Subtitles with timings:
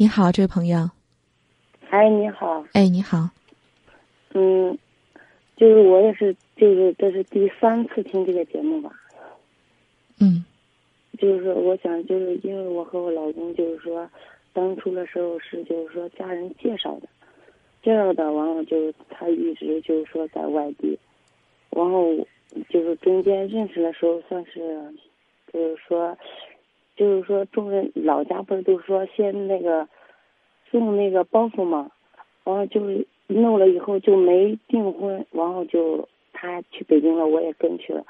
[0.00, 0.88] 你好，这位朋友。
[1.90, 2.64] 哎，你好。
[2.72, 3.28] 哎，你好。
[4.32, 4.78] 嗯，
[5.58, 8.90] 就是我也是，就是这是第三次听这个节目吧。
[10.18, 10.42] 嗯。
[11.18, 14.10] 就是我想，就是因为我和我老公，就是说，
[14.54, 17.08] 当初的时候是就是说家人介绍的，
[17.82, 20.98] 介绍的，完了就他一直就是说在外地，
[21.68, 22.16] 然后
[22.70, 24.94] 就是中间认识的时候算是，
[25.52, 26.16] 就是说。
[27.00, 29.88] 就是说，众人老家不是都说先那个
[30.70, 31.90] 送那个包袱嘛，
[32.44, 38.04] 然后就是弄了以后就没订婚，然后就他去北京了，我也跟去了，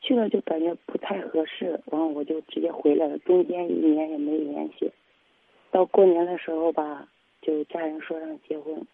[0.00, 4.92] 去了就感觉不太合适，然后我就直接回来了，中间一年也没联系。
[5.72, 7.08] 到过年的时候吧，
[7.42, 8.86] 就家人说让结婚，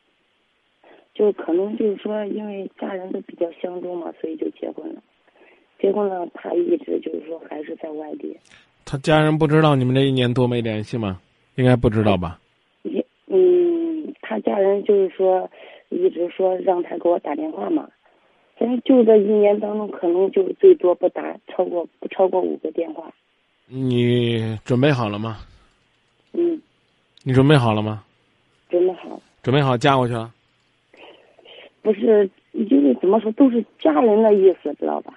[1.12, 5.02] 就可能就是说因为家人都比较相中嘛，所以就结婚了。
[5.78, 8.38] 结婚了，他一直就是说还是在外地。
[8.84, 11.20] 他家人不知道你们这一年多没联系吗？
[11.56, 12.38] 应该不知道吧？
[12.82, 15.48] 也嗯，他家人就是说，
[15.88, 17.88] 一直说让他给我打电话嘛。
[18.56, 23.12] 反正就这一年当中，可能就最多不打超过不超过五个电话。
[23.66, 25.38] 你准备好了吗？
[26.32, 26.60] 嗯。
[27.22, 28.04] 你准备好了吗？
[28.68, 29.20] 准备好。
[29.42, 30.32] 准备好嫁过去了？
[31.82, 32.28] 不是，
[32.68, 35.14] 就是怎么说都是家人的意思，知道吧？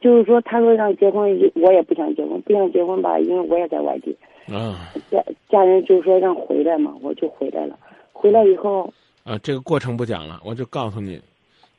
[0.00, 4.16] 就是说，他说让结婚，我也不想结婚，不想结婚吧，因为我也在外地。
[4.52, 4.90] 啊。
[5.10, 7.78] 家家人就是说让回来嘛，我就回来了。
[8.12, 8.92] 回来以后。
[9.24, 11.20] 啊，这个过程不讲了，我就告诉你，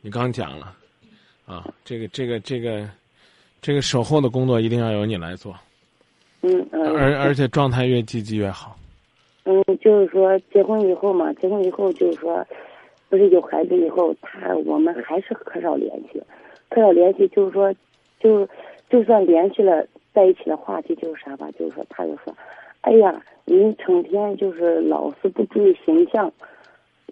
[0.01, 0.73] 你刚讲了，
[1.45, 2.87] 啊，这个这个这个，
[3.61, 5.53] 这个守候的工作一定要由你来做。
[6.41, 6.81] 嗯嗯。
[6.95, 8.75] 而而且状态越积极越好。
[9.43, 12.45] 嗯，就是说结婚以后嘛，结婚以后就是说，
[13.09, 16.21] 不是有孩子以后，他我们还是很少联系，
[16.69, 17.73] 很少联系，就是说。
[18.21, 18.47] 就
[18.89, 22.33] 就算联系了在一起的话题就是啥吧，就是说他就说，
[22.81, 26.31] 哎呀，您成天就是老是不注意形象，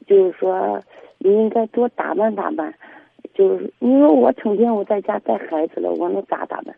[0.05, 0.79] 就是说
[1.17, 2.73] 你应该多打扮打扮，
[3.33, 6.75] 就是你说我成天我在家带孩子了，我能咋打扮？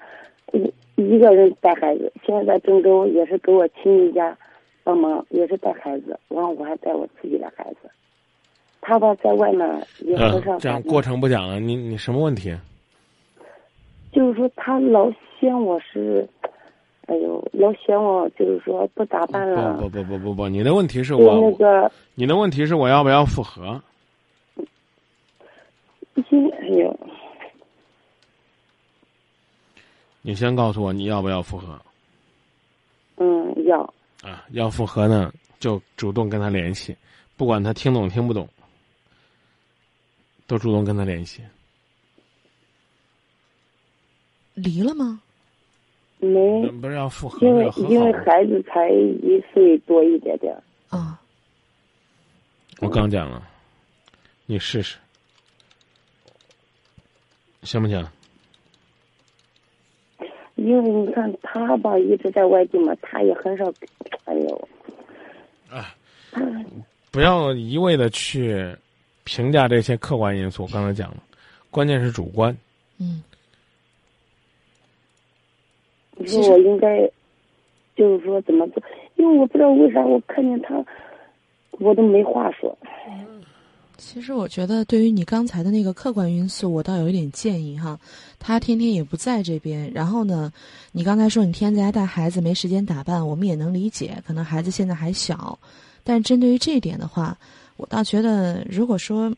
[0.54, 4.38] 一一个人带孩子，现在在郑州也是给我亲戚家
[4.84, 7.90] 帮忙，也是带孩子，完了我还带我自己的孩子，
[8.82, 9.68] 他吧在外面
[10.00, 10.58] 也很少。
[10.60, 12.54] 这样过程不讲了，你你什么问题？
[14.12, 16.28] 就是说，他老嫌我是，
[17.08, 19.78] 哎呦，老嫌我就是说不打扮了。
[19.78, 23.82] 不不不不不不，你的问题是我那个，你的问题是我要不要复合？
[26.30, 27.00] 行，哎呦，
[30.22, 31.80] 你先告诉我你要不要复合？
[33.18, 33.82] 嗯，要。
[34.22, 36.96] 啊，要复合呢，就主动跟他联系，
[37.38, 38.48] 不管他听懂听不懂，
[40.48, 41.42] 都主动跟他联系。
[44.62, 45.22] 离了吗？
[46.20, 50.56] 没，不是要复合，因为因为孩子才一岁多一点点。
[50.90, 51.20] 啊。
[52.80, 53.42] 我刚讲了，
[54.46, 54.98] 你试试，
[57.64, 58.08] 行不行？
[60.56, 63.72] 因为你看他吧，一直在外地嘛，他也很少，
[64.26, 64.70] 哎呦。
[65.70, 65.96] 啊。
[67.10, 68.76] 不要一味的去
[69.24, 71.18] 评价这些客观因素，刚才讲了，
[71.70, 72.56] 关键是主观。
[73.00, 73.24] 嗯。
[76.22, 77.00] 你说我应该，
[77.96, 78.82] 就是说怎么做？
[79.16, 80.84] 因为我不知道为啥我看见他，
[81.80, 82.78] 我都没话说。
[83.98, 88.00] 其实我觉得，对于你刚才的那个客观因素，我倒有一点建议哈。
[88.40, 90.52] 他天天也不在这边，然后呢，
[90.92, 95.58] 你刚才说你天天在家带孩子，没时间打扮，我们也能理解，可能孩子现在还小。
[96.04, 97.38] 但针对于这一点的话，
[97.78, 99.32] 我倒觉得，如果说。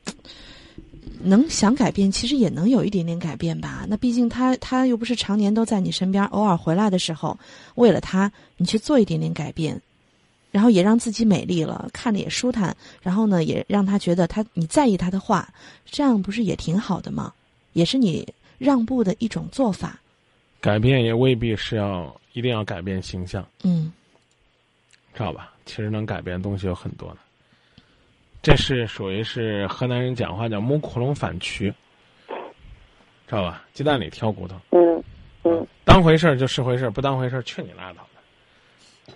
[1.21, 3.85] 能想改变，其实也能有一点点改变吧。
[3.87, 7.37] 那毕竟他他又不是常年都在你身边，偶尔回来的时候，
[7.75, 9.81] 为了他，你去做一点点改变，
[10.51, 12.75] 然后也让自己美丽了，看着也舒坦。
[13.01, 15.47] 然后呢，也让他觉得他你在意他的话，
[15.85, 17.33] 这样不是也挺好的吗？
[17.73, 18.27] 也是你
[18.57, 19.99] 让步的一种做法。
[20.59, 23.91] 改变也未必是要一定要改变形象，嗯，
[25.13, 25.53] 知道吧？
[25.65, 27.17] 其实能改变的东西有很多的。
[28.43, 31.73] 这是属于是河南人讲话叫“摸窟窿反蛆”，
[33.25, 33.63] 知道吧？
[33.71, 34.57] 鸡蛋里挑骨头。
[34.71, 35.01] 嗯
[35.43, 35.65] 嗯。
[35.85, 39.13] 当回事儿就是回事儿，不当回事儿去你拉倒的。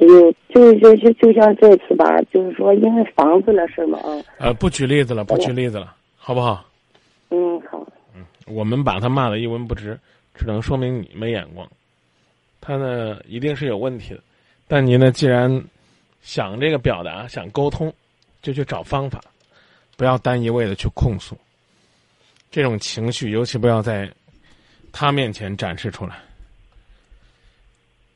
[0.00, 4.18] 就就就就就像这次吧，就是说因为房子的事嘛啊。
[4.38, 6.68] 呃，不举例子了，不举例子了，好不好？
[7.30, 7.86] 嗯，好。
[8.16, 9.96] 嗯，我们把他骂的一文不值，
[10.34, 11.64] 只能说明你没眼光。
[12.60, 14.20] 他呢，一定是有问题的。
[14.66, 15.64] 但您呢，既然。
[16.22, 17.92] 想这个表达，想沟通，
[18.40, 19.20] 就去找方法，
[19.96, 21.36] 不要单一味的去控诉。
[22.50, 24.10] 这种情绪，尤其不要在
[24.90, 26.16] 他面前展示出来。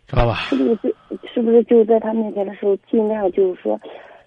[0.08, 0.46] 知道吧？
[0.50, 3.80] 是不是就是不是就在他面前的时候，尽量就是说，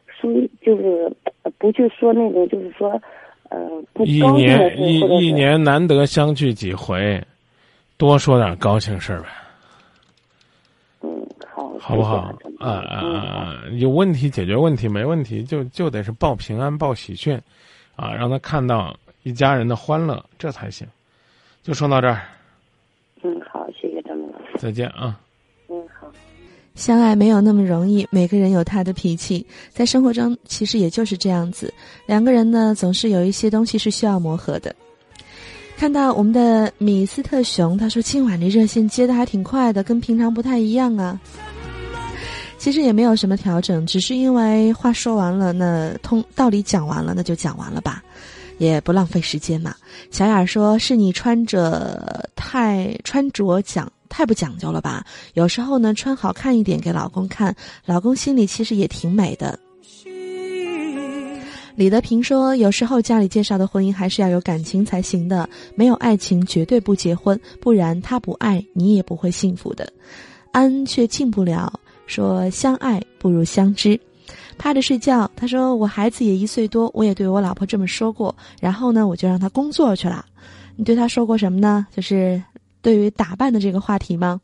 [0.08, 0.30] 说
[0.62, 1.10] 就是
[1.44, 3.02] 呃不去说那种就是说，
[3.48, 3.58] 呃
[3.94, 7.24] 不一年一一年难得相聚几回，
[7.96, 9.49] 多说点高兴事儿呗，嗯
[11.90, 12.70] 好，不好啊？
[12.70, 13.56] 啊！
[13.80, 17.36] 有问题解决问题，没问题就就得是报平安、报喜讯，
[17.96, 20.88] 啊，让他看到一家人的欢乐，这才行。
[21.64, 22.22] 就说到这儿，
[23.24, 25.20] 嗯好，谢谢张明老师，再见啊。
[25.68, 26.08] 嗯好。
[26.76, 31.74] 相爱没有那么容易，每个人有他的脾气，在生活中其实也就是这样子，
[32.06, 34.76] 两个人呢总是有一些东西是需要磨合的。
[35.76, 41.20] 看到我们的米斯特熊，他说今晚的热线接的还挺快的，跟平常不太一样啊。
[42.60, 48.04] 其实也没有什么调整，只是因为话说完了，那通道理讲完了，那就讲完了吧，
[48.58, 49.74] 也不浪费时间嘛。
[50.12, 55.06] 小雅说：“是你穿着太穿着讲太不讲究了吧？
[55.36, 59.58] 有时候呢，穿好看一点给老公看，老公心里其实也挺美的。”
[61.78, 69.90] 李德平说：“有时候家里介绍的婚姻还是要有感情才行的，没有爱情绝对不结婚，不然他不爱你也不会幸福的。”
[70.52, 71.72] 安却进不了，
[72.10, 74.00] 说相爱不如相知。
[74.58, 80.26] 趴着睡觉，他说我孩子也一岁多，我也对我老婆这么说过，然后呢，我就让他工作去了。
[80.76, 81.86] 你对他说过什么呢？
[81.96, 82.42] 就是
[82.82, 84.42] 对于打扮的这个话题吗？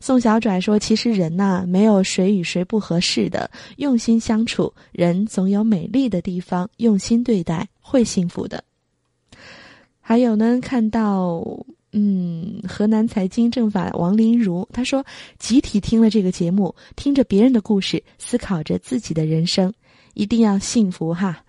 [0.00, 8.62] 宋小拽说：“其实人呐、没有谁与谁不合适的，用心相处，人总有美丽的地方，用心对待，会幸福的。”
[10.02, 11.42] 还有呢，看到
[11.96, 15.06] 嗯，河南财经政法王林如他说
[15.38, 19.72] ：“集体听了这个节目，听着别人的故事，思考着自己的人生，
[20.14, 21.44] 一定要幸福哈。”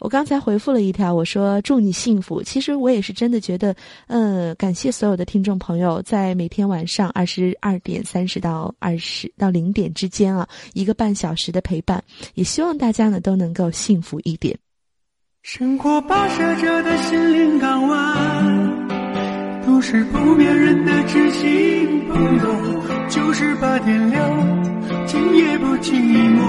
[0.00, 2.42] 我刚才回复了一条，我说祝你幸福。
[2.42, 3.76] 其实我也是真的觉得，
[4.06, 12.02] 呃，感谢所有的听众朋友，在每天晚上二十二点三十到二十到零点之间啊，一个半小时的陪伴，
[12.32, 14.58] 也希望大家呢都能够幸福一点。
[15.42, 18.59] 生活跋涉着的心灵港湾，
[19.70, 25.92] 都是不眠人的知心朋友，就是把点亮，今夜不寂
[26.36, 26.42] 寞。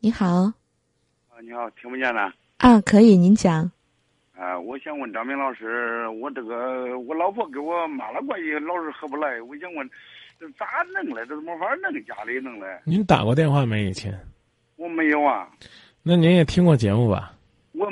[0.00, 0.52] 你好，啊，
[1.40, 2.32] 你好，听不见呢。
[2.58, 3.70] 啊，可以，您讲。
[4.36, 9.88] 啊，我想问张明老师，我这个我老婆跟我妈的关系老是合不来，我想问，
[10.40, 11.24] 这咋弄嘞？
[11.28, 12.66] 这没法弄，家里弄嘞。
[12.82, 13.84] 您打过电话没？
[13.84, 14.12] 以前？
[14.74, 15.48] 我没有啊，
[16.02, 17.32] 那您也听过节目吧？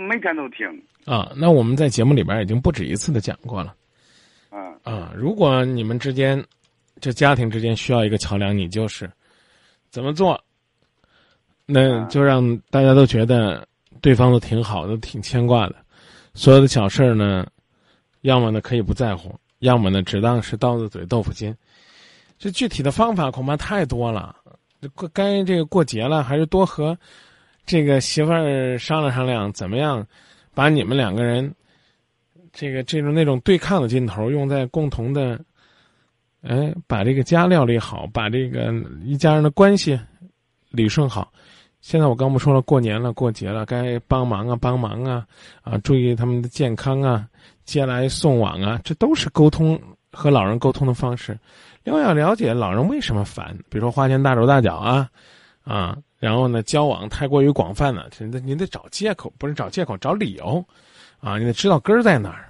[0.08, 0.66] 我每天都听。
[1.04, 3.74] 啊，那我们在节目里边已经不止一次的讲过了。
[4.48, 6.42] 啊啊，如果你们之间，
[6.98, 9.10] 这家庭之间需要一个桥梁，你就是
[9.90, 10.42] 怎么做？
[11.66, 13.68] 那就让大家都觉得
[14.00, 15.76] 对方都挺好的，挺牵挂的。
[16.32, 17.46] 所有的小事儿呢，
[18.22, 21.54] 要么呢可以不在乎，要么呢只当是刀子嘴豆腐心。
[22.38, 24.34] 这具体的方法恐怕太多了。
[24.94, 26.98] 过该这个过节了，还是多和
[27.68, 30.04] 这个媳妇儿商量商量，怎么样
[30.54, 31.54] 把你们两个人
[32.50, 35.38] 这个这种那种对抗的劲头用在共同的，
[36.40, 38.72] 哎，把这个家料理好，把这个
[39.04, 40.00] 一家人的关系
[40.70, 41.30] 理顺好。
[41.82, 45.26] 现在我刚不说了，过年了，过节了，该帮忙啊，帮忙啊，
[45.60, 47.28] 啊，注意他们的健康啊，
[47.66, 49.78] 接来送往啊，这都是沟通
[50.10, 51.38] 和老人沟通的方式。
[51.84, 55.06] 另外要了解老人为什么烦，比如说花钱大手大脚啊，
[55.68, 60.64] 啊，然后呢交往太过于广泛了，你得你得找借口，不是找借口，找理由，
[61.20, 62.48] 啊，你得知道根儿在哪儿。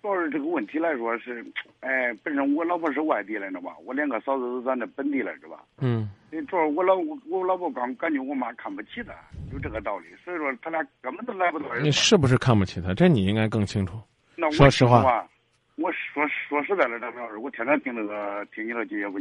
[0.00, 1.44] 主要是这个问题来说是，
[1.80, 5.60] 哎，本身我老婆是外地来的吧，我两个嫂子都咱的本地来是吧？
[5.78, 6.08] 嗯，
[6.48, 9.12] 主要我老我我老婆刚感觉我妈看不起她，
[9.52, 10.06] 就这个道理。
[10.24, 11.66] 所以说他俩根本都来不到。
[11.82, 12.94] 你是不是看不起她？
[12.94, 14.00] 这你应该更清楚。
[14.36, 15.28] 那我说实话话，
[15.74, 19.18] 我说说实在的，张老师，我天天听那个听你的节目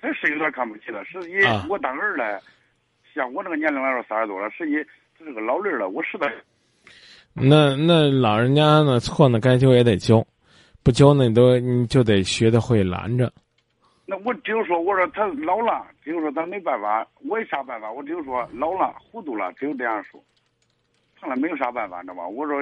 [0.00, 1.04] 节目，他是有点看不起了。
[1.04, 2.38] 实际啊我当儿嘞，
[3.14, 4.74] 像我这个年龄来说，三十多了，实际
[5.18, 6.32] 这是个老人了，我实在
[7.32, 10.26] 那那老人家呢错呢该纠也得纠，
[10.82, 13.32] 不纠呢你都你就得学得会拦着。
[14.06, 17.92] 那我只有说，我说他老了，只有说他没办法，我有啥办法？
[17.92, 20.20] 我只有说老了糊涂了，只有这样说，
[21.20, 22.26] 看来没有啥办法，知道吧？
[22.26, 22.56] 我说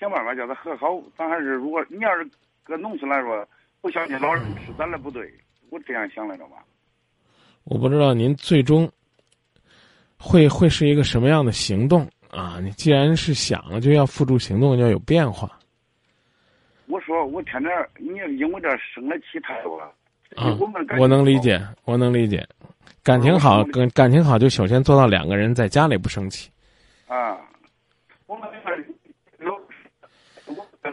[0.00, 2.26] 想办法叫他和好，咱还是如果你要是
[2.64, 3.46] 搁农村来说，
[3.82, 5.30] 不相信老人是咱的不对，
[5.68, 6.64] 我这样想来着吧？
[7.66, 8.90] 我不知道您最终
[10.16, 12.58] 会会是一个什么样的行动啊？
[12.62, 15.50] 你既然是想了，就要付诸行动，要有变化
[16.86, 19.92] 我说我天天你因为这生的气太多了，
[20.36, 20.56] 啊
[20.98, 22.46] 我能理解，我能理解。
[23.02, 26.48] 感情好，跟感情好就首先做到两个人在家里不生气。
[27.08, 27.36] 啊。
[28.26, 28.36] 我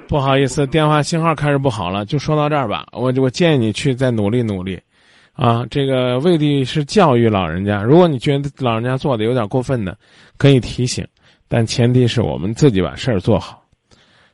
[0.08, 2.88] 不好意思，电话信号开始不好了，就说到这儿吧。
[2.92, 4.80] 我我建议你去再努力努力，
[5.34, 7.82] 啊，这个未必是教育老人家。
[7.82, 9.98] 如果你觉得老人家做的有点过分的，
[10.38, 11.06] 可以提醒，
[11.48, 13.64] 但前提是我们自己把事儿做好，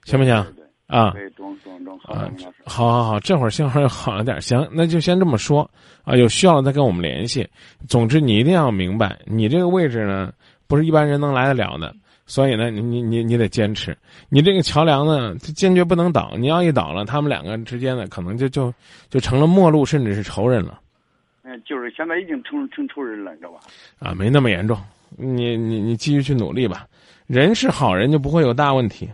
[0.03, 0.36] 行不行？
[0.88, 1.13] 啊，
[2.03, 2.29] 啊
[2.65, 5.70] 好好好，这会儿信号又好了点儿，行，那就先这么说
[6.03, 6.18] 啊。
[6.18, 7.48] 有需要了再跟我们联系。
[7.88, 10.34] 总之，你一定要明白，你这个位置呢，
[10.68, 11.96] 不是一般人能来得了的。
[12.25, 13.98] 所以呢，你你你你得坚持，
[14.29, 16.34] 你这个桥梁呢，坚决不能倒。
[16.38, 18.74] 你要一倒了，他们两个之间呢，可能就就
[19.10, 20.79] 就成了陌路，甚至是仇人了
[21.50, 23.60] 嗯，就是现在已经成成仇人了，你知道吧？
[23.98, 24.77] 啊，没那么严重。
[25.18, 26.88] 你你你继续去努力吧，
[27.25, 29.10] 人是好人就不会有大问题，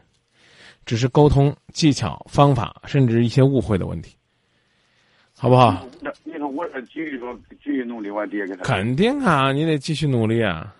[0.85, 4.15] 只是沟通技巧、方法，甚至一些误会的问题，
[5.33, 5.87] 好不好？
[6.01, 8.63] 那你看我这继续说，继续努力，我爹给他。
[8.63, 10.75] 肯定啊，你得继续努力啊！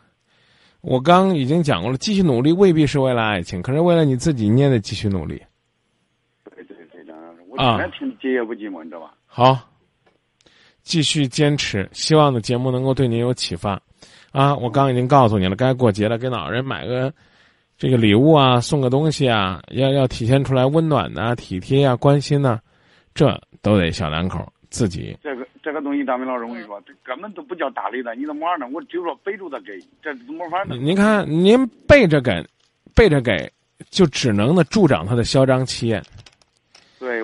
[0.82, 5.42] 我刚已经讲过了，继续努力未必是为了爱情，可是为了你自己，你也得继续努力。
[6.54, 9.14] 对对对，张老师，我啊天天听节也不寂寞，你知道吧？
[9.26, 9.68] 好，
[10.86, 13.82] 继续坚持，希望的节目能够对您有启发。
[14.32, 17.12] 啊，我刚已经告诉你了，该过节了，给老人买个
[17.78, 22.60] 这个礼物啊，送个东西啊，要要体现出来温暖呐、体贴啊、关心呐、
[23.14, 25.18] 这都得小两口自己。
[25.24, 28.68] 这个这个东西，大明老师，我跟你说，这根本都不叫大礼的，你怎么玩呢？
[28.72, 30.76] 我就说背着的给，这怎么法呢？
[30.76, 32.46] 您看，您背着给，
[32.94, 33.52] 背着给，
[33.90, 36.04] 就只能呢助长他的嚣张气焰。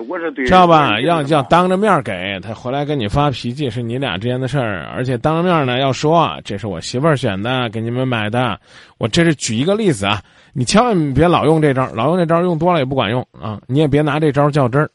[0.02, 0.44] 对，我是对。
[0.44, 1.00] 知道吧？
[1.00, 8.58] 要要当着面给他回来跟你发脾气，是你俩之间的事儿，而且当着面呢要说这是我媳妇儿选的，给你们买的。
[8.98, 13.60] 我这是举一个例子啊，你千万别老用这招，老用这招用多了也不管用啊！
[13.66, 14.90] 你也别拿这招较真儿，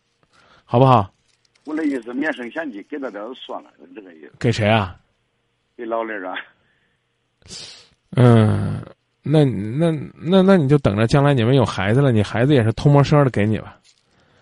[0.66, 1.10] 好不好？
[1.66, 4.32] 我的意思，免生嫌弃，给他点算了，这个意思。
[4.40, 4.96] 给谁啊？
[5.76, 6.34] 给老李啊，
[8.16, 8.82] 嗯，
[9.22, 13.78] 那那那那你就等着将来你们有孩子了，你孩子也是偷摸生的给你吧。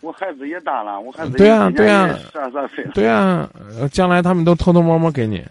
[0.05, 2.91] 我孩子也大了，我孩子对啊对啊十二三岁了。
[2.93, 5.43] 对啊，呃将来他们都偷偷摸摸给你。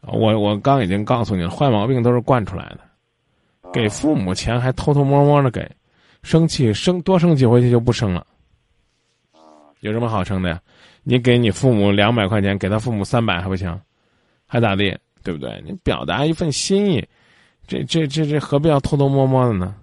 [0.00, 2.80] 我我刚已经告诉你了，坏毛病都是惯出来的。
[3.60, 5.70] 啊给父母钱还偷偷摸摸的给，
[6.22, 8.26] 生气生多生几回去就不生了。
[9.80, 10.58] 有什么好生的呀？
[11.02, 13.78] 你给你父母两百块钱，给他父母三百还不行？
[14.46, 14.98] 还咋地？
[15.22, 15.62] 对不对？
[15.66, 17.06] 你表达一份心意，
[17.66, 19.74] 这这这这何必要偷偷摸摸的呢？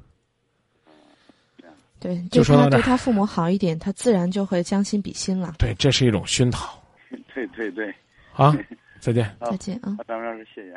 [1.99, 5.53] 对，对就说他对他父母好一点，他自然就会将心比心了。
[5.57, 6.67] 对，这是一种熏陶。
[7.33, 7.93] 对对对，
[8.33, 8.55] 好，
[8.99, 9.35] 再见。
[9.41, 9.95] 再见啊！
[9.97, 10.73] 好，张老师，谢谢。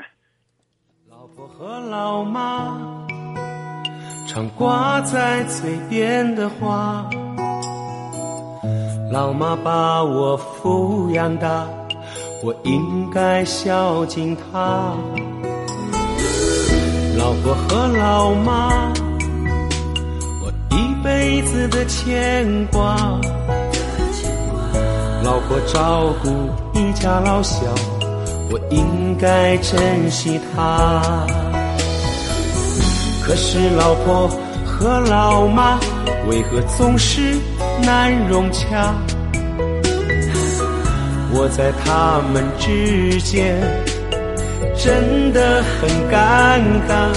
[1.09, 3.07] 老婆和老妈
[4.29, 7.09] 常挂在嘴边的话，
[9.11, 11.67] 老妈把我抚养大，
[12.45, 14.95] 我应该孝敬她。
[17.19, 19.10] 老婆和老妈，我
[21.41, 22.95] 一辈子的牵挂。
[25.25, 26.29] 老婆照顾
[26.79, 27.65] 一家老小，
[28.51, 31.01] 我应该珍惜她。
[33.23, 34.29] 可是老婆
[34.67, 35.81] 和老妈
[36.29, 37.35] 为何总是
[37.83, 38.95] 难融洽？
[41.33, 43.57] 我在他们之间
[44.77, 47.09] 真的很尴尬。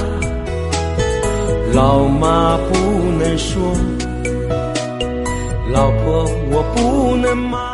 [1.74, 2.78] 老妈不
[3.20, 3.76] 能说，
[5.72, 7.73] 老婆我不能骂。